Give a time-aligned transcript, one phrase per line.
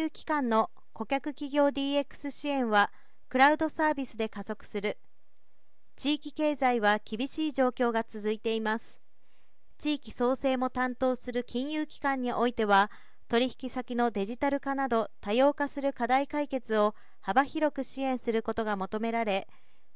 [0.00, 2.90] 融機関の顧客企業 DX 支援は
[3.28, 4.98] クラウドサービスで加速する
[5.94, 8.98] 地域経済は厳しい状況が続いています。
[9.76, 12.90] 地域創生も担当する金融機関においては
[13.28, 19.46] 取引先のデジタル化など多様化する課題解決を幅広く支援することが求められ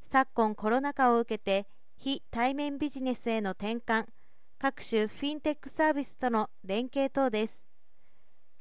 [0.03, 1.67] 昨今コロナ禍を受けて
[1.97, 4.07] 非対面ビジネスへの転換
[4.59, 7.64] 各種フィンテックサービスとの連携等です。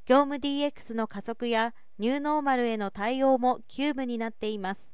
[0.06, 4.92] 業務 DX の加速やニューノーマルへの対応も急務になっています。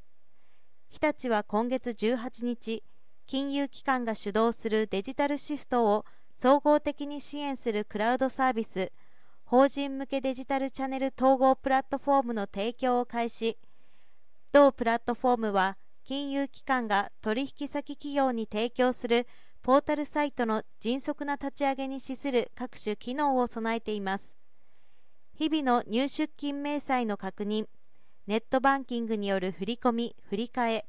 [0.90, 2.84] 日立は今月18日
[3.26, 8.92] 金融機関が主導するデジタルシフトを総合的に支援するクラウドサービス
[9.46, 13.58] 法人向けデジタルチャンネル統合プラットフォームの提供を開始。
[14.52, 19.28] 同プラットフォームは金融機関が取引先企業に提供する
[19.64, 24.39] ポータルサイトの迅速な立ち上げに資する各種機能を備えています。
[25.40, 27.68] 日々の入出金明細の確認
[28.28, 30.86] ネットバンキングによる振り込み振り替え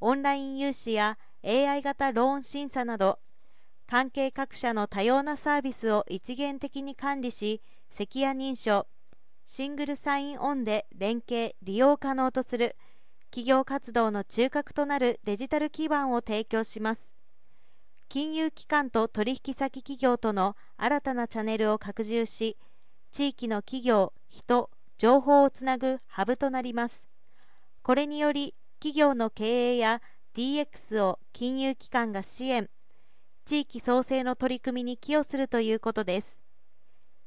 [0.00, 3.20] オンライン融資や AI 型ローン審査など
[3.86, 8.88] 関係各社の多様なサービスを一元的に管理し関谷認証
[9.46, 12.74] シングルサインオンで連携利用可能とする
[13.30, 17.12] 企業活動の中核となるデジタル基盤を提供します。
[18.08, 22.56] 金融機関と取引先企業との新たなチャンネルを拡充し
[23.14, 27.04] 地域の企業人情報をつなぐハブとなります。
[27.84, 30.02] これにより企業の経営や
[30.34, 32.68] DX を金融機関が支援
[33.44, 36.40] 地域創生の取り組みに寄与するということです。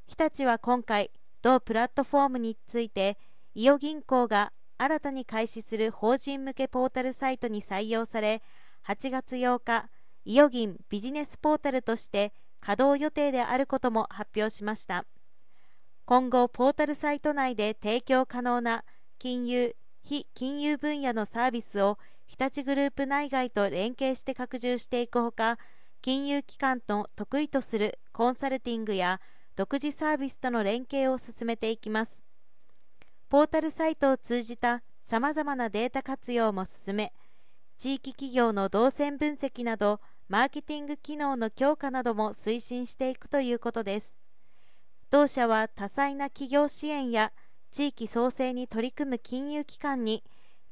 [0.06, 3.16] 日立は今回同プラットフォームについて
[3.54, 8.42] 伊予銀行が新たに開始する法人向けポータルサイトに採用され
[8.84, 9.88] 8月8日
[10.26, 15.06] 伊予銀ビジネスポータルとして稼働予定であることも発表しました。
[16.08, 18.82] 今後ポータルサイト内で提供可能な
[19.18, 25.58] 金融非金融分野のサービスを日立グループ内外と連携して拡充していくほか
[26.00, 29.20] 金融機関の得意とするコンサルティングや
[29.54, 32.22] 独自サービスとの連携を進めていきます。
[33.28, 37.12] ポータルサイトを通じたさまざまなデータ活用も進め
[37.76, 44.17] 地域企業の動線分析などマーケティング機能の強化なども推進していくということです。
[45.10, 47.32] 同社は多彩な企業支援や
[47.70, 50.22] 地域創生に取り組む金融機関に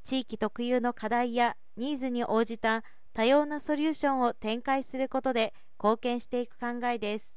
[0.05, 7.36] 地域特有の課題やニーズに応じた多様なソリューションを展開することで貢献していく考えです。